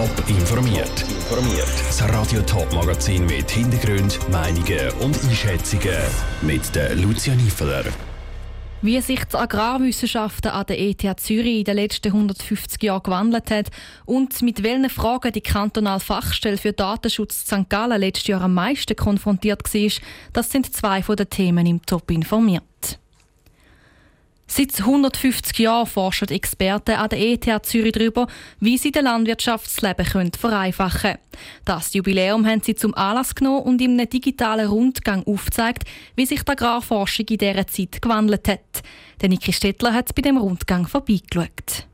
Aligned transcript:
Top 0.00 0.30
informiert. 0.30 1.02
Informiert. 1.10 1.68
Das 1.86 2.02
Radio 2.08 2.40
Top 2.40 2.72
Magazin 2.72 3.26
mit 3.26 3.50
Hintergrund, 3.50 4.18
Meinungen 4.30 4.90
und 5.00 5.22
Einschätzungen 5.24 5.98
mit 6.40 6.74
der 6.74 6.94
Lucia 6.94 7.34
Niefeler. 7.34 7.84
Wie 8.80 8.98
sich 9.02 9.22
die 9.24 9.36
Agrarwissenschaften 9.36 10.52
an 10.52 10.64
der 10.64 10.80
ETH 10.80 11.20
Zürich 11.20 11.58
in 11.58 11.64
den 11.64 11.76
letzten 11.76 12.14
150 12.14 12.82
Jahren 12.82 13.02
gewandelt 13.02 13.50
hat 13.50 13.68
und 14.06 14.40
mit 14.40 14.62
welchen 14.62 14.88
Fragen 14.88 15.32
die 15.32 15.42
kantonale 15.42 16.00
Fachstelle 16.00 16.56
für 16.56 16.72
Datenschutz 16.72 17.40
St. 17.40 17.68
Gallen 17.68 18.00
letztes 18.00 18.28
Jahr 18.28 18.40
am 18.40 18.54
meisten 18.54 18.96
konfrontiert 18.96 19.62
war, 19.62 19.90
das 20.32 20.50
sind 20.50 20.74
zwei 20.74 21.02
von 21.02 21.16
den 21.16 21.28
Themen 21.28 21.66
im 21.66 21.84
Top 21.84 22.10
informiert. 22.10 22.64
Seit 24.52 24.80
150 24.80 25.60
Jahren 25.60 25.86
forschen 25.86 26.26
Experten 26.26 26.96
an 26.96 27.08
der 27.08 27.20
ETH 27.20 27.64
Zürich 27.64 27.92
darüber, 27.92 28.26
wie 28.58 28.78
sie 28.78 28.90
das 28.90 29.04
Landwirtschaftsleben 29.04 30.32
vereinfachen 30.32 31.00
können. 31.12 31.18
Das 31.64 31.94
Jubiläum 31.94 32.44
haben 32.44 32.60
sie 32.60 32.74
zum 32.74 32.92
Anlass 32.96 33.36
genommen 33.36 33.62
und 33.62 33.80
einem 33.80 34.10
digitalen 34.10 34.66
Rundgang 34.66 35.24
aufgezeigt, 35.24 35.84
wie 36.16 36.26
sich 36.26 36.42
die 36.42 36.50
Agrarforschung 36.50 37.26
in 37.30 37.38
dieser 37.38 37.66
Zeit 37.68 38.02
gewandelt 38.02 38.48
hat. 38.48 38.82
Der 39.20 39.28
Niki 39.28 39.52
Stettler 39.52 39.94
hat 39.94 40.12
bei 40.16 40.22
dem 40.22 40.36
Rundgang 40.36 40.88
vorbeigeschaut. 40.88 41.86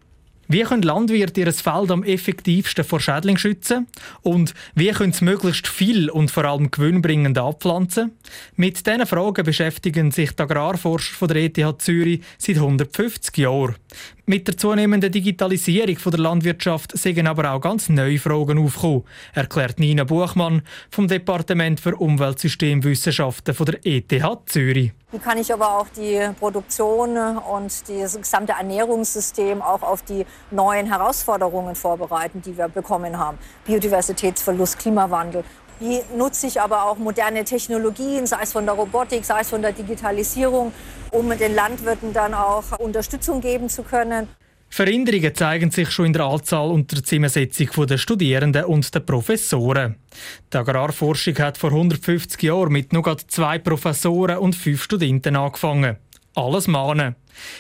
Wie 0.49 0.63
können 0.63 0.83
Landwirte 0.83 1.41
ihr 1.41 1.53
Feld 1.53 1.91
am 1.91 2.05
effektivsten 2.05 2.85
vor 2.85 3.01
Schädlingen 3.01 3.39
schützen? 3.39 3.87
Und 4.23 4.55
wie 4.75 4.91
können 4.91 5.13
sie 5.13 5.25
möglichst 5.25 5.67
viel 5.67 6.09
und 6.11 6.31
vor 6.31 6.45
allem 6.45 6.71
gewinnbringend 6.71 7.39
abpflanzen? 7.39 8.13
Mit 8.55 8.87
diesen 8.87 9.07
Fragen 9.07 9.45
beschäftigen 9.45 10.11
sich 10.11 10.33
die 10.33 10.43
Agrarforscher 10.43 11.15
von 11.15 11.29
der 11.29 11.37
ETH 11.39 11.83
Zürich 11.83 12.21
seit 12.39 12.57
150 12.57 13.37
Jahren. 13.39 13.77
Mit 14.29 14.49
der 14.49 14.57
zunehmenden 14.57 15.13
Digitalisierung 15.13 15.99
der 16.05 16.19
Landwirtschaft 16.19 16.99
sind 16.99 17.25
aber 17.29 17.53
auch 17.53 17.61
ganz 17.61 17.89
neue 17.89 18.19
Fragen 18.19 18.59
aufgekommen, 18.59 19.05
erklärt 19.33 19.79
Nina 19.79 20.03
Buchmann 20.03 20.63
vom 20.91 21.07
Departement 21.07 21.79
für 21.79 21.95
Umweltsystemwissenschaften 21.95 23.55
von 23.55 23.67
der 23.67 23.79
ETH 23.85 24.11
Zürich. 24.47 24.91
Wie 25.13 25.19
kann 25.21 25.39
ich 25.39 25.53
aber 25.53 25.79
auch 25.79 25.87
die 25.97 26.19
Produktion 26.41 27.17
und 27.17 27.89
das 27.89 28.17
gesamte 28.17 28.55
Ernährungssystem 28.55 29.63
auch 29.63 29.83
auf 29.83 30.03
die 30.03 30.27
neuen 30.51 30.87
Herausforderungen 30.87 31.77
vorbereiten, 31.77 32.43
die 32.43 32.59
wir 32.59 32.67
bekommen 32.67 33.17
haben? 33.17 33.39
Biodiversitätsverlust, 33.65 34.77
Klimawandel. 34.81 35.45
Wie 35.79 36.01
nutze 36.17 36.47
ich 36.47 36.61
aber 36.61 36.85
auch 36.85 36.97
moderne 36.97 37.45
Technologien, 37.45 38.27
sei 38.27 38.39
es 38.43 38.53
von 38.53 38.65
der 38.65 38.75
Robotik, 38.75 39.25
sei 39.25 39.41
es 39.41 39.51
von 39.51 39.61
der 39.61 39.73
Digitalisierung, 39.73 40.73
um 41.11 41.37
den 41.37 41.55
Landwirten 41.55 42.15
dann 42.15 42.33
auch 42.33 42.79
Unterstützung 42.79 43.43
geben 43.43 43.69
zu 43.69 43.83
können? 43.83 44.29
Veränderungen 44.69 45.35
zeigen 45.35 45.71
sich 45.71 45.91
schon 45.91 46.07
in 46.07 46.13
der 46.13 46.25
Anzahl 46.25 46.71
und 46.71 46.91
der 46.93 47.05
Zusammensetzung 47.05 47.87
der 47.87 47.99
Studierenden 47.99 48.65
und 48.65 48.95
der 48.95 49.01
Professoren. 49.01 49.97
Die 50.53 50.57
Agrarforschung 50.57 51.39
hat 51.39 51.57
vor 51.59 51.71
150 51.71 52.43
Jahren 52.43 52.73
mit 52.73 52.93
nur 52.93 53.17
zwei 53.29 53.59
Professoren 53.59 54.39
und 54.39 54.57
fünf 54.57 54.83
Studenten 54.83 55.37
angefangen. 55.37 55.97
Alles 56.37 56.69
Männer. 56.69 57.15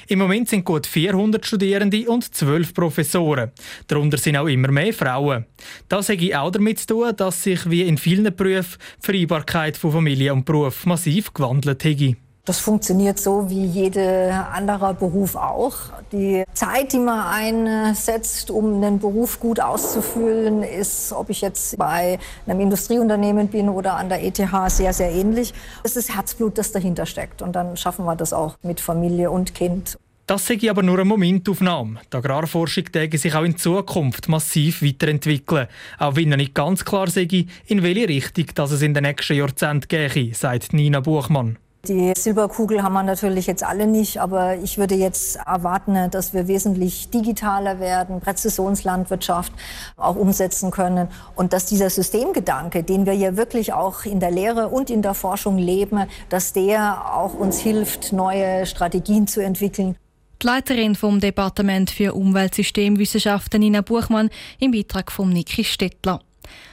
Im 0.06 0.18
Moment 0.18 0.50
sind 0.50 0.66
gut 0.66 0.86
400 0.86 1.46
Studierende 1.46 2.06
und 2.10 2.34
12 2.34 2.74
Professoren. 2.74 3.50
Darunter 3.86 4.18
sind 4.18 4.36
auch 4.36 4.48
immer 4.48 4.70
mehr 4.70 4.92
Frauen. 4.92 5.46
Das 5.88 6.10
hat 6.10 6.34
auch 6.34 6.50
damit 6.50 6.80
zu 6.80 6.88
tun, 6.88 7.16
dass 7.16 7.42
sich 7.42 7.70
wie 7.70 7.82
in 7.82 7.96
vielen 7.96 8.36
Berufen 8.36 8.76
die 8.98 9.06
Vereinbarkeit 9.06 9.78
von 9.78 9.92
Familie 9.92 10.34
und 10.34 10.44
Beruf 10.44 10.84
massiv 10.84 11.32
gewandelt 11.32 11.84
hat. 11.84 12.25
Das 12.46 12.60
funktioniert 12.60 13.18
so 13.18 13.50
wie 13.50 13.66
jeder 13.66 14.52
anderer 14.52 14.94
Beruf 14.94 15.34
auch. 15.34 15.74
Die 16.12 16.44
Zeit, 16.54 16.92
die 16.92 17.00
man 17.00 17.26
einsetzt, 17.26 18.52
um 18.52 18.74
einen 18.74 19.00
Beruf 19.00 19.40
gut 19.40 19.58
auszufüllen, 19.58 20.62
ist, 20.62 21.12
ob 21.12 21.28
ich 21.28 21.40
jetzt 21.40 21.76
bei 21.76 22.20
einem 22.46 22.60
Industrieunternehmen 22.60 23.48
bin 23.48 23.68
oder 23.68 23.96
an 23.96 24.08
der 24.08 24.22
ETH, 24.22 24.40
sehr, 24.68 24.92
sehr 24.92 25.10
ähnlich. 25.10 25.54
Es 25.82 25.96
ist 25.96 26.14
Herzblut, 26.14 26.56
das 26.56 26.70
dahinter 26.70 27.04
steckt. 27.04 27.42
Und 27.42 27.56
dann 27.56 27.76
schaffen 27.76 28.04
wir 28.04 28.14
das 28.14 28.32
auch 28.32 28.54
mit 28.62 28.80
Familie 28.80 29.32
und 29.32 29.52
Kind. 29.52 29.98
Das 30.28 30.46
sei 30.46 30.58
aber 30.70 30.84
nur 30.84 30.98
eine 30.98 31.04
Momentaufnahme. 31.04 31.98
Die 32.12 32.16
Agrarforschung 32.16 32.84
täge 32.92 33.18
sich 33.18 33.34
auch 33.34 33.42
in 33.42 33.56
Zukunft 33.56 34.28
massiv 34.28 34.82
weiterentwickeln. 34.82 35.66
Auch 35.98 36.14
wenn 36.14 36.30
er 36.30 36.36
nicht 36.36 36.54
ganz 36.54 36.84
klar 36.84 37.10
sei, 37.10 37.26
in 37.66 37.82
welche 37.82 38.08
Richtung 38.08 38.46
dass 38.54 38.70
es 38.70 38.82
in 38.82 38.94
den 38.94 39.02
nächsten 39.02 39.34
Jahrzehnten 39.34 39.88
gehe, 39.88 40.32
sagt 40.32 40.72
Nina 40.72 41.00
Buchmann. 41.00 41.58
Die 41.88 42.12
Silberkugel 42.16 42.82
haben 42.82 42.94
wir 42.94 43.04
natürlich 43.04 43.46
jetzt 43.46 43.62
alle 43.62 43.86
nicht, 43.86 44.20
aber 44.20 44.56
ich 44.56 44.76
würde 44.76 44.96
jetzt 44.96 45.36
erwarten, 45.36 46.10
dass 46.10 46.34
wir 46.34 46.48
wesentlich 46.48 47.10
digitaler 47.10 47.78
werden, 47.78 48.20
Präzisionslandwirtschaft 48.20 49.52
auch 49.96 50.16
umsetzen 50.16 50.72
können 50.72 51.06
und 51.36 51.52
dass 51.52 51.66
dieser 51.66 51.88
Systemgedanke, 51.88 52.82
den 52.82 53.06
wir 53.06 53.12
ja 53.12 53.36
wirklich 53.36 53.72
auch 53.72 54.04
in 54.04 54.18
der 54.18 54.32
Lehre 54.32 54.68
und 54.68 54.90
in 54.90 55.00
der 55.00 55.14
Forschung 55.14 55.58
leben, 55.58 56.06
dass 56.28 56.52
der 56.52 57.14
auch 57.14 57.34
uns 57.34 57.60
hilft, 57.60 58.12
neue 58.12 58.66
Strategien 58.66 59.28
zu 59.28 59.40
entwickeln. 59.40 59.94
Die 60.42 60.46
Leiterin 60.46 60.96
vom 60.96 61.20
Departement 61.20 61.90
für 61.90 62.14
Umweltsystemwissenschaften 62.14 63.60
Nina 63.60 63.82
Buchmann 63.82 64.28
im 64.58 64.72
Beitrag 64.72 65.12
von 65.12 65.30
Niki 65.30 65.62
Stettler. 65.62 66.20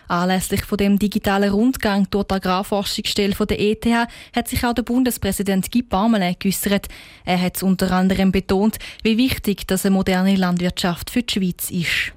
Anlässlich 0.08 0.64
von 0.64 0.78
dem 0.78 1.00
digitalen 1.00 1.52
Rundgang 1.52 2.08
durch 2.10 2.28
die 2.28 2.36
Agrarforschungsstelle 2.36 3.34
der 3.34 3.60
ETH 3.60 3.86
hat 4.36 4.48
sich 4.48 4.66
auch 4.66 4.74
der 4.74 4.84
Bundespräsident 4.84 5.72
Guy 5.72 5.84
Parmelin 5.84 6.36
geäussert. 6.40 6.88
Er 7.26 7.42
hat 7.42 7.62
unter 7.64 7.92
anderem 7.92 8.32
betont, 8.32 8.78
wie 9.04 9.18
wichtig 9.18 9.68
dass 9.68 9.86
eine 9.86 9.96
moderne 9.96 10.36
Landwirtschaft 10.36 11.10
für 11.10 11.24
die 11.24 11.34
Schweiz 11.34 11.72
ist. 11.72 12.14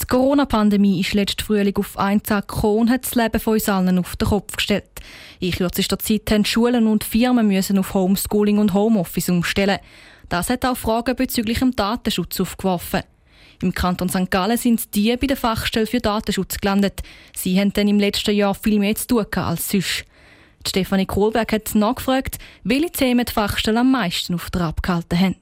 Die 0.00 0.06
Corona-Pandemie 0.06 1.00
ist 1.00 1.14
letzten 1.14 1.44
Frühling 1.44 1.76
auf 1.76 1.96
einen 1.96 2.22
Tag 2.22 2.48
gekommen 2.48 2.80
und 2.80 2.90
hat 2.90 3.04
das 3.04 3.14
Leben 3.14 3.40
von 3.40 3.54
uns 3.54 3.68
allen 3.68 3.98
auf 3.98 4.16
den 4.16 4.28
Kopf 4.28 4.56
gestellt. 4.56 4.90
In 5.38 5.52
kürzester 5.52 5.98
Zeit 5.98 6.22
mussten 6.28 6.44
Schulen 6.44 6.86
und 6.86 7.04
Firmen 7.04 7.46
müssen 7.46 7.78
auf 7.78 7.94
Homeschooling 7.94 8.58
und 8.58 8.74
Homeoffice 8.74 9.28
umstellen. 9.28 9.78
Das 10.28 10.50
hat 10.50 10.64
auch 10.66 10.76
Fragen 10.76 11.14
bezüglich 11.14 11.60
dem 11.60 11.76
Datenschutz 11.76 12.40
aufgeworfen. 12.40 13.02
Im 13.64 13.72
Kanton 13.72 14.10
St. 14.10 14.30
Gallen 14.30 14.58
sind 14.58 14.94
die 14.94 15.16
bei 15.16 15.26
der 15.26 15.38
Fachstelle 15.38 15.86
für 15.86 15.98
Datenschutz 15.98 16.58
gelandet. 16.58 17.00
Sie 17.34 17.58
haben 17.58 17.72
dann 17.72 17.88
im 17.88 17.98
letzten 17.98 18.34
Jahr 18.34 18.54
viel 18.54 18.78
mehr 18.78 18.94
zu 18.94 19.06
tun 19.06 19.26
als 19.36 19.70
sonst. 19.70 20.04
Stefanie 20.66 21.06
Kohlberg 21.06 21.50
hat 21.50 21.74
nachgefragt, 21.74 22.36
welche 22.62 22.90
Themen 22.90 23.24
die 23.24 23.32
Fachstelle 23.32 23.80
am 23.80 23.90
meisten 23.90 24.34
auf 24.34 24.50
der 24.50 24.62
abgehalten 24.62 25.18
haben. 25.18 25.36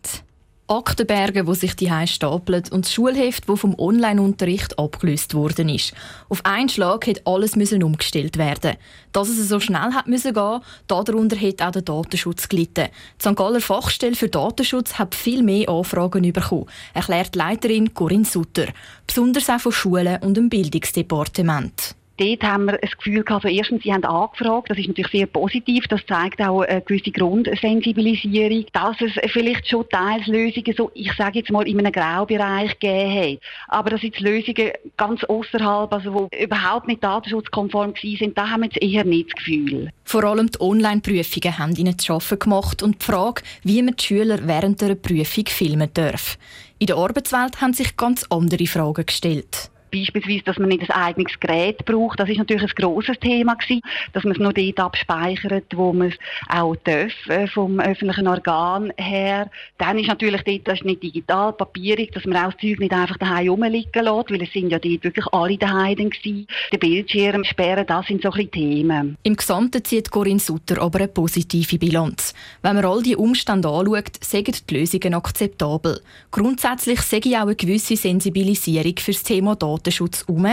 Aktenberge, 0.73 1.47
wo 1.47 1.53
sich 1.53 1.77
die 1.77 1.91
stapeln 2.07 2.63
und 2.71 2.87
das 2.87 2.95
Schulheft, 2.95 3.47
wo 3.47 3.57
vom 3.57 3.79
Online-Unterricht 3.79 4.79
abgelöst 4.79 5.35
worden 5.35 5.69
ist. 5.69 5.93
Auf 6.31 6.47
einen 6.47 6.71
Schlag 6.71 7.07
hätte 7.07 7.21
alles 7.27 7.57
müssen 7.57 7.83
umgestellt 7.83 8.39
werden. 8.39 8.79
Dass 9.13 9.29
es 9.29 9.49
so 9.51 9.61
schnell 9.61 9.93
hat 9.93 10.07
müssen 10.07 10.33
gehen, 10.33 10.61
darunter 10.87 11.37
hat 11.37 11.61
auch 11.61 11.73
der 11.73 11.83
Datenschutz 11.83 12.49
gelitten. 12.49 12.89
Die 13.21 13.29
St. 13.29 13.37
Galler 13.37 13.61
Fachstelle 13.61 14.15
für 14.15 14.29
Datenschutz 14.29 14.95
hat 14.95 15.15
viel 15.15 15.43
mehr 15.43 15.69
Anfragen 15.69 16.33
bekommen, 16.33 16.67
erklärt 16.95 17.37
Leiterin 17.37 17.93
Corinne 17.93 18.25
Sutter, 18.25 18.69
besonders 19.07 19.51
auch 19.51 19.61
von 19.61 19.73
Schulen 19.73 20.23
und 20.23 20.39
dem 20.39 20.49
Bildungsdepartement 20.49 21.97
dort 22.17 22.43
haben 22.43 22.67
wir 22.67 22.79
das 22.79 22.97
Gefühl 22.97 23.23
gehabt, 23.23 23.45
also 23.45 23.57
erstens, 23.57 23.83
sie 23.83 23.93
haben 23.93 24.05
angefragt, 24.05 24.71
das 24.71 24.79
ist 24.79 24.89
natürlich 24.89 25.11
sehr 25.11 25.27
positiv, 25.27 25.87
das 25.89 26.01
zeigt 26.07 26.41
auch 26.41 26.63
eine 26.63 26.81
gewisse 26.81 27.11
Grundsensibilisierung, 27.11 28.67
dass 28.73 28.97
es 29.01 29.13
vielleicht 29.33 29.69
schon 29.69 29.89
teils 29.89 30.27
Lösungen 30.27 30.75
so, 30.77 30.91
ich 30.95 31.13
sage 31.15 31.41
jetzt 31.41 31.51
mal, 31.51 31.67
in 31.67 31.79
einem 31.79 31.93
Graubereich 31.93 32.79
gegeben 32.79 33.33
hat. 33.33 33.41
Aber 33.69 33.91
dass 33.91 34.03
jetzt 34.03 34.21
Lösungen 34.21 34.73
ganz 34.97 35.25
außerhalb, 35.25 35.93
also 35.93 36.15
wo 36.15 36.29
überhaupt 36.39 36.87
nicht 36.89 37.03
datenschutzkonform 37.03 37.95
sind, 38.01 38.37
da 38.37 38.51
haben 38.51 38.63
wir 38.63 38.71
jetzt 38.73 38.83
eher 38.83 39.05
nicht 39.05 39.31
das 39.31 39.37
Gefühl. 39.37 39.91
Vor 40.05 40.25
allem 40.25 40.51
die 40.51 40.61
Online-Prüfungen 40.61 41.59
haben 41.59 41.75
ihnen 41.77 41.99
zu 41.99 42.07
schaffen 42.07 42.39
gemacht 42.39 42.83
und 42.83 43.01
die 43.01 43.05
Frage, 43.05 43.43
wie 43.63 43.83
man 43.83 43.97
die 43.97 44.05
Schüler 44.05 44.39
während 44.43 44.81
der 44.81 44.95
Prüfung 44.95 45.47
filmen 45.47 45.91
darf. 45.95 46.39
In 46.79 46.87
der 46.87 46.97
Arbeitswelt 46.97 47.61
haben 47.61 47.75
sich 47.75 47.97
ganz 47.97 48.27
andere 48.29 48.67
Fragen 48.67 49.07
gestellt 49.07 49.72
beispielsweise, 49.93 50.43
dass 50.45 50.59
man 50.59 50.69
nicht 50.69 50.91
ein 50.91 51.03
eigenes 51.03 51.39
Gerät 51.39 51.85
braucht. 51.85 52.19
Das 52.19 52.29
ist 52.29 52.39
natürlich 52.39 52.63
ein 52.63 52.75
grosses 52.75 53.19
Thema 53.21 53.55
gewesen, 53.55 53.83
dass 54.13 54.25
man 54.25 54.33
es 54.33 54.39
nur 54.39 54.53
dort 54.53 54.81
abspeichert, 54.81 55.77
wo 55.77 55.93
man 55.93 56.09
es 56.09 56.15
auch 56.49 56.75
darf, 56.85 57.13
äh, 57.29 57.47
vom 57.47 57.79
öffentlichen 57.79 58.27
Organ 58.27 58.93
her. 58.97 59.51
Dann 59.79 59.99
ist 59.99 60.09
natürlich 60.09 60.43
dort, 60.43 60.69
das 60.69 60.79
ist 60.81 60.85
nicht 60.85 61.03
digital, 61.03 61.53
papierig, 61.53 62.13
dass 62.13 62.25
man 62.25 62.39
auch 62.39 62.53
das 62.53 62.61
Zeug 62.61 62.81
nicht 62.81 62.93
einfach 62.93 63.19
daheim 63.19 63.51
rumliegen 63.51 64.05
lässt, 64.05 64.31
weil 64.31 64.43
es 64.43 64.53
sind 64.53 64.71
ja 64.71 64.79
dort 64.79 65.05
wirklich 65.05 65.27
alle 65.33 65.59
daheim 65.59 66.11
gewesen. 66.11 66.47
Der 66.73 66.79
Bildschirm 66.79 67.45
sperren, 67.45 67.87
das 67.87 68.07
sind 68.07 68.23
so 68.23 68.31
ein 68.31 68.51
Themen. 68.51 69.17
Im 69.23 69.37
Gesamten 69.37 69.85
zieht 69.85 70.11
Corinne 70.11 70.41
Sutter 70.41 70.81
aber 70.81 71.01
eine 71.01 71.09
positive 71.09 71.79
Bilanz. 71.79 72.35
Wenn 72.63 72.77
man 72.77 72.85
all 72.85 73.03
die 73.03 73.17
Umstände 73.17 73.69
anschaut, 73.69 74.25
sind 74.25 74.71
die 74.71 74.75
Lösungen 74.75 75.15
akzeptabel. 75.15 76.01
Grundsätzlich 76.31 77.01
sehe 77.03 77.21
ich 77.25 77.37
auch 77.37 77.43
eine 77.43 77.57
gewisse 77.57 77.97
Sensibilisierung 77.97 78.95
für 78.99 79.13
das 79.13 79.23
Thema 79.23 79.55
Daten 79.57 79.82
Datenschutz 79.83 80.25
um. 80.29 80.47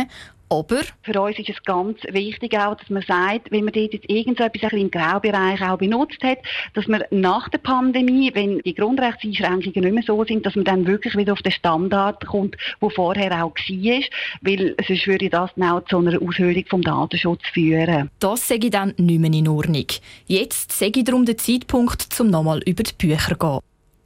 Aber 0.51 0.81
für 1.03 1.21
uns 1.21 1.37
ist 1.37 1.49
es 1.49 1.63
ganz 1.63 1.99
wichtig 2.09 2.57
auch, 2.57 2.75
dass 2.75 2.89
man 2.89 3.03
sagt, 3.07 3.51
wenn 3.51 3.65
man 3.65 3.73
dort 3.73 3.93
jetzt 3.93 4.09
irgendetwas 4.09 4.73
im 4.73 4.89
Graubereich 4.89 5.61
auch 5.61 5.77
benutzt 5.77 6.23
hat, 6.23 6.39
dass 6.73 6.87
man 6.87 7.03
nach 7.11 7.49
der 7.49 7.59
Pandemie, 7.59 8.31
wenn 8.33 8.57
die 8.59 8.73
Grundrechtseinschränkungen 8.73 9.83
nicht 9.83 9.93
mehr 9.93 10.03
so 10.03 10.23
sind, 10.25 10.47
dass 10.47 10.55
man 10.55 10.65
dann 10.65 10.87
wirklich 10.87 11.15
wieder 11.15 11.33
auf 11.33 11.43
den 11.43 11.51
Standard 11.51 12.25
kommt, 12.25 12.57
wo 12.79 12.89
vorher 12.89 13.31
auch 13.43 13.53
war, 13.53 14.01
weil 14.41 14.75
sonst 14.87 15.05
würde 15.05 15.29
das 15.29 15.51
dann 15.55 15.69
auch 15.69 15.85
zu 15.85 15.99
einer 15.99 16.19
Aushöhlung 16.19 16.65
vom 16.67 16.81
Datenschutz 16.81 17.41
führen. 17.53 18.09
Das 18.19 18.47
sage 18.47 18.65
ich 18.65 18.71
dann 18.71 18.95
nicht 18.97 19.19
mehr 19.19 19.31
in 19.31 19.47
Ordnung. 19.47 19.85
Jetzt 20.25 20.71
sage 20.71 21.01
ich 21.01 21.05
darum 21.05 21.25
den 21.25 21.37
Zeitpunkt, 21.37 22.19
um 22.19 22.31
nochmal 22.31 22.63
über 22.65 22.81
die 22.81 22.93
Bücher 22.97 23.33
zu 23.33 23.37
gehen. 23.37 23.59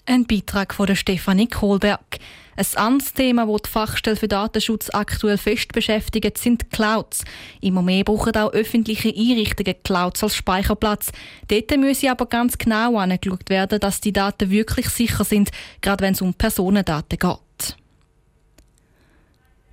Ein 0.06 0.26
Beitrag 0.26 0.74
von 0.74 0.94
Stefanie 0.94 1.48
Kohlberg. 1.48 2.20
Ein 2.56 2.66
anderes 2.76 3.14
Thema, 3.14 3.48
das 3.48 3.62
die 3.64 3.70
Fachstelle 3.70 4.16
für 4.16 4.28
Datenschutz 4.28 4.90
aktuell 4.94 5.38
fest 5.38 5.72
beschäftigt, 5.72 6.38
sind 6.38 6.70
Clouds. 6.72 7.24
Immer 7.62 7.82
mehr 7.82 8.04
brauchen 8.04 8.36
auch 8.36 8.54
öffentliche 8.54 9.10
Einrichtungen 9.10 9.76
Clouds 9.84 10.24
als 10.24 10.36
Speicherplatz. 10.36 11.12
Dort 11.48 11.78
müsse 11.78 12.12
aber 12.12 12.28
ganz 12.28 12.58
genau 12.58 12.98
angeschaut 12.98 13.50
werden, 13.50 13.80
dass 13.80 14.02
die 14.02 14.14
Daten 14.14 14.52
wirklich 14.52 14.90
sicher 14.90 15.24
sind, 15.24 15.50
gerade 15.82 16.04
wenn 16.04 16.14
es 16.14 16.22
um 16.22 16.34
Personendaten 16.36 17.18
geht. 17.18 17.76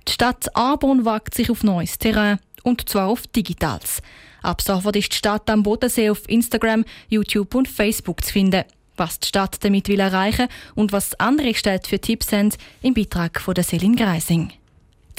Die 0.07 0.13
Stadt 0.13 0.55
Arbon 0.55 1.05
wagt 1.05 1.35
sich 1.35 1.51
auf 1.51 1.63
neues 1.63 1.99
Terrain, 1.99 2.39
und 2.63 2.89
zwar 2.89 3.07
auf 3.07 3.27
Digitales. 3.27 4.01
Ab 4.41 4.61
sofort 4.61 4.95
ist 4.95 5.11
die 5.11 5.17
Stadt 5.17 5.47
am 5.51 5.61
Bodensee 5.61 6.09
auf 6.09 6.27
Instagram, 6.27 6.83
YouTube 7.09 7.53
und 7.53 7.67
Facebook 7.67 8.25
zu 8.25 8.33
finden 8.33 8.63
was 8.97 9.19
die 9.19 9.27
Stadt 9.27 9.57
damit 9.63 9.87
will 9.87 9.99
erreichen 9.99 10.47
und 10.75 10.91
was 10.91 11.19
andere 11.19 11.53
Städte 11.53 11.89
für 11.89 11.99
Tipps 11.99 12.31
haben, 12.31 12.53
im 12.81 12.93
Beitrag 12.93 13.39
von 13.39 13.53
der 13.53 13.63
Selin 13.63 13.95
Greising. 13.95 14.51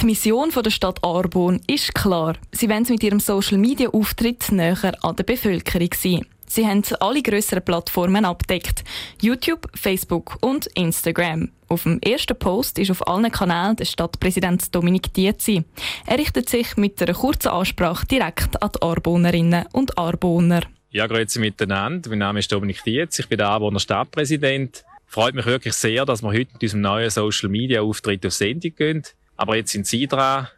Die 0.00 0.06
Mission 0.06 0.50
der 0.50 0.70
Stadt 0.70 1.02
Arbon 1.04 1.60
ist 1.66 1.94
klar. 1.94 2.34
Sie 2.50 2.68
wollen 2.68 2.86
mit 2.88 3.02
ihrem 3.02 3.20
Social-Media-Auftritt 3.20 4.50
näher 4.50 4.92
an 5.02 5.16
der 5.16 5.24
Bevölkerung 5.24 5.90
sein. 5.94 6.26
Sie 6.48 6.66
haben 6.66 6.82
alle 7.00 7.22
grösseren 7.22 7.64
Plattformen 7.64 8.24
abdeckt. 8.24 8.84
YouTube, 9.22 9.68
Facebook 9.74 10.36
und 10.42 10.66
Instagram. 10.74 11.50
Auf 11.68 11.84
dem 11.84 11.98
ersten 12.00 12.38
Post 12.38 12.78
ist 12.78 12.90
auf 12.90 13.06
allen 13.06 13.30
Kanälen 13.30 13.76
der 13.76 13.86
Stadtpräsident 13.86 14.74
Dominik 14.74 15.14
Dietzi. 15.14 15.64
Er 16.04 16.18
richtet 16.18 16.50
sich 16.50 16.76
mit 16.76 17.00
einer 17.00 17.14
kurzen 17.14 17.48
Ansprache 17.48 18.04
direkt 18.04 18.62
an 18.62 18.70
die 18.74 18.82
Arbonerinnen 18.82 19.64
und 19.72 19.96
Arboner. 19.96 20.60
Ja, 20.94 21.06
grüezi 21.06 21.40
miteinander. 21.40 22.10
Mein 22.10 22.18
Name 22.18 22.40
ist 22.40 22.52
Dominik 22.52 22.84
Dietz. 22.84 23.18
Ich 23.18 23.26
bin 23.26 23.38
der 23.38 23.48
Anwohner 23.48 23.80
Stadtpräsident. 23.80 24.84
Freut 25.06 25.34
mich 25.34 25.46
wirklich 25.46 25.72
sehr, 25.72 26.04
dass 26.04 26.22
wir 26.22 26.28
heute 26.28 26.52
mit 26.52 26.62
unserem 26.62 26.82
neuen 26.82 27.08
Social 27.08 27.48
Media 27.48 27.80
Auftritt 27.80 28.26
auf 28.26 28.34
Sendung 28.34 28.74
gehen. 28.76 29.02
Aber 29.38 29.56
jetzt 29.56 29.72
sind 29.72 29.86
Sie 29.86 30.06
dran. 30.06 30.48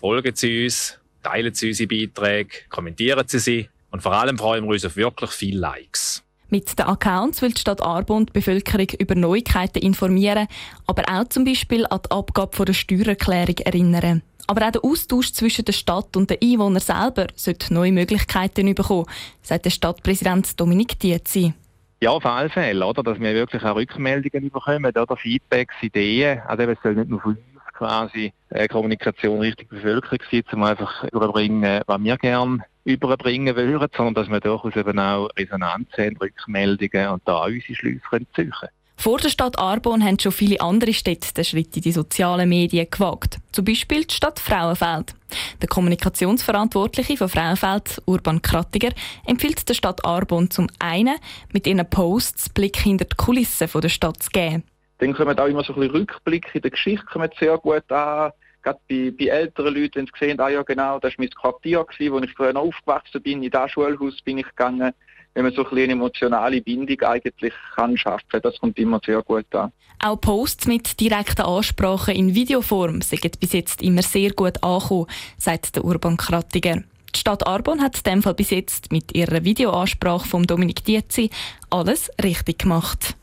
Folgen 0.00 0.34
Sie 0.34 0.64
uns, 0.64 0.98
teilen 1.22 1.54
Sie 1.54 1.68
unsere 1.68 1.86
Beiträge, 1.86 2.50
kommentieren 2.68 3.28
Sie 3.28 3.38
sie. 3.38 3.68
Und 3.92 4.02
vor 4.02 4.12
allem 4.14 4.36
freuen 4.36 4.64
wir 4.64 4.72
uns 4.72 4.84
auf 4.84 4.96
wirklich 4.96 5.30
viele 5.30 5.60
Likes. 5.60 6.24
Mit 6.50 6.76
den 6.76 6.86
Accounts 6.86 7.40
will 7.40 7.52
die 7.52 7.60
Stadt 7.60 7.80
Arbon 7.80 8.26
die 8.26 8.32
Bevölkerung 8.32 8.88
über 8.98 9.14
Neuigkeiten 9.14 9.78
informieren, 9.78 10.48
aber 10.86 11.04
auch 11.08 11.28
zum 11.28 11.44
Beispiel 11.44 11.86
an 11.86 12.00
die 12.04 12.10
Abgabe 12.10 12.64
der 12.64 12.72
Steuererklärung 12.72 13.58
erinnern. 13.58 14.22
Aber 14.46 14.66
auch 14.66 14.70
der 14.70 14.84
Austausch 14.84 15.32
zwischen 15.32 15.64
der 15.64 15.72
Stadt 15.72 16.16
und 16.16 16.30
den 16.30 16.38
Einwohnern 16.42 16.80
selber 16.80 17.26
sollte 17.34 17.74
neue 17.74 17.92
Möglichkeiten 17.92 18.74
bekommen, 18.74 19.06
sagt 19.42 19.64
der 19.64 19.70
Stadtpräsident 19.70 20.58
Dominik 20.60 20.98
Dietzi. 21.00 21.52
Ja, 22.00 22.10
auf 22.10 22.26
alle 22.26 22.50
Fälle, 22.50 22.84
oder? 22.84 23.02
dass 23.02 23.18
wir 23.18 23.34
wirklich 23.34 23.62
auch 23.64 23.74
Rückmeldungen 23.74 24.50
bekommen, 24.50 24.84
oder 24.84 25.16
Feedbacks, 25.16 25.74
Ideen. 25.80 26.40
Also 26.46 26.62
es 26.64 26.78
soll 26.82 26.94
nicht 26.94 27.08
nur 27.08 27.20
von 27.20 27.32
uns 27.32 27.40
quasi 27.72 28.32
äh, 28.50 28.68
Kommunikation 28.68 29.40
Richtung 29.40 29.68
Bevölkerung 29.68 30.18
sein, 30.30 30.44
um 30.52 30.62
einfach 30.62 31.04
überbringen, 31.04 31.82
was 31.86 32.02
wir 32.02 32.16
gerne 32.18 32.64
überbringen 32.84 33.56
würden, 33.56 33.88
sondern 33.96 34.14
dass 34.14 34.28
wir 34.28 34.40
durchaus 34.40 34.76
eben 34.76 34.98
auch 34.98 35.28
Resonanz 35.36 35.88
haben, 35.98 36.16
Rückmeldungen 36.18 37.08
und 37.08 37.22
da 37.26 37.44
unsere 37.44 37.74
Schlüsse 37.74 38.02
ziehen 38.34 38.52
können. 38.52 38.72
Vor 38.96 39.18
der 39.18 39.28
Stadt 39.28 39.58
Arbon 39.58 40.02
haben 40.02 40.18
schon 40.18 40.32
viele 40.32 40.60
andere 40.60 40.92
Städte 40.92 41.32
den 41.34 41.44
Schritt 41.44 41.76
in 41.76 41.82
die 41.82 41.92
sozialen 41.92 42.48
Medien 42.48 42.88
gewagt. 42.90 43.38
Zum 43.52 43.64
Beispiel 43.64 44.04
die 44.04 44.14
Stadt 44.14 44.40
Frauenfeld. 44.40 45.14
Der 45.60 45.68
Kommunikationsverantwortliche 45.68 47.16
von 47.16 47.28
Frauenfeld, 47.28 48.02
Urban 48.06 48.40
Krattiger, 48.40 48.90
empfiehlt 49.26 49.68
der 49.68 49.74
Stadt 49.74 50.04
Arbon 50.04 50.50
zum 50.50 50.68
einen, 50.78 51.16
mit 51.52 51.66
ihren 51.66 51.88
Posts 51.88 52.48
Blick 52.50 52.78
hinter 52.78 53.04
die 53.04 53.16
Kulissen 53.16 53.68
der 53.80 53.88
Stadt 53.88 54.22
zu 54.22 54.30
geben. 54.30 54.64
Dann 54.98 55.12
kommen 55.12 55.38
auch 55.38 55.46
immer 55.46 55.62
so 55.62 55.74
ein 55.74 55.80
bisschen 55.80 55.96
Rückblicke 55.96 56.50
in 56.54 56.62
der 56.62 56.70
Geschichte 56.70 57.30
sehr 57.38 57.58
gut 57.58 57.92
an. 57.92 58.32
Gerade 58.66 58.80
bei, 58.88 59.12
bei 59.16 59.26
älteren 59.26 59.74
Leuten, 59.74 59.94
wenn 59.94 60.06
sie 60.06 60.12
sehen, 60.18 60.40
ah 60.40 60.48
ja 60.48 60.62
genau, 60.62 60.98
das 60.98 61.12
war 61.12 61.24
mein 61.24 61.30
Quartier, 61.30 61.86
wo 62.10 62.18
ich 62.18 62.32
früher 62.32 62.56
aufgewachsen 62.56 63.22
bin, 63.22 63.40
in 63.44 63.50
das 63.50 63.70
Schulhaus 63.70 64.20
bin 64.22 64.38
ich 64.38 64.48
gegangen 64.48 64.92
wenn 65.34 65.44
man 65.44 65.52
so 65.52 65.68
ein 65.68 65.78
eine 65.78 65.92
emotionale 65.92 66.62
Bindung 66.62 66.98
eigentlich 67.02 67.52
kann 67.74 67.98
schaffen. 67.98 68.40
Das 68.42 68.58
kommt 68.58 68.78
immer 68.78 69.00
sehr 69.04 69.22
gut 69.22 69.54
an. 69.54 69.70
Auch 70.02 70.18
Posts 70.18 70.66
mit 70.66 70.98
direkten 70.98 71.42
Ansprachen 71.42 72.14
in 72.14 72.34
Videoform 72.34 73.02
sind 73.02 73.38
bis 73.38 73.52
jetzt 73.52 73.82
immer 73.82 74.00
sehr 74.00 74.30
gut 74.30 74.62
angekommen, 74.62 75.06
sagt 75.36 75.76
der 75.76 75.84
Urban 75.84 76.16
Krattiger. 76.16 76.82
Die 77.14 77.20
Stadt 77.20 77.46
Arbon 77.46 77.82
hat 77.82 77.98
in 77.98 78.12
dem 78.14 78.22
Fall 78.22 78.32
bis 78.32 78.48
jetzt 78.48 78.90
mit 78.92 79.14
ihrer 79.14 79.44
Videoansprache 79.44 80.26
von 80.26 80.44
Dominik 80.44 80.82
Dietzi 80.86 81.28
alles 81.68 82.10
richtig 82.22 82.60
gemacht. 82.60 83.14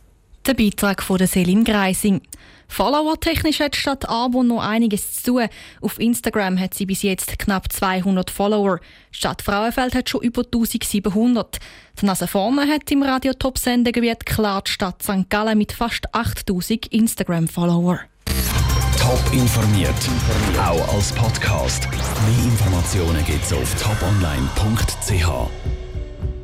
Der 0.45 0.55
Beitrag 0.55 1.01
von 1.01 1.17
der 1.17 1.27
Selin 1.27 1.63
Greising. 1.63 2.21
Follower-technisch 2.67 3.61
hat 3.61 3.75
die 3.75 3.79
Stadt 3.79 4.09
Arbon 4.09 4.47
noch 4.47 4.61
einiges 4.61 5.23
zu 5.23 5.31
tun. 5.31 5.47
Auf 5.79 5.99
Instagram 5.99 6.59
hat 6.59 6.73
sie 6.73 6.85
bis 6.85 7.01
jetzt 7.01 7.39
knapp 7.39 7.71
200 7.71 8.29
Follower. 8.29 8.79
Die 9.13 9.17
Stadt 9.17 9.41
Frauenfeld 9.41 9.95
hat 9.95 10.09
schon 10.09 10.21
über 10.21 10.43
1700. 10.43 11.59
Die 12.01 12.05
Nase 12.05 12.27
vorne 12.27 12.67
hat 12.67 12.91
im 12.91 13.03
Radio-Top-Sendegebiet 13.03 14.25
klar 14.25 14.63
die 14.63 14.71
Stadt 14.71 15.01
St. 15.01 15.29
Gallen 15.29 15.57
mit 15.57 15.71
fast 15.71 16.13
8000 16.13 16.87
Instagram-Follower. 16.87 17.99
Top 18.99 19.21
informiert, 19.31 19.93
auch 20.57 20.93
als 20.93 21.13
Podcast. 21.13 21.87
Mehr 21.89 22.45
Informationen 22.45 23.23
gibt's 23.25 23.53
auf 23.53 23.75
toponline.ch. 23.81 25.72